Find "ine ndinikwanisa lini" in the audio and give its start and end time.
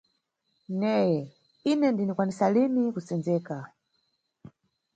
1.71-2.83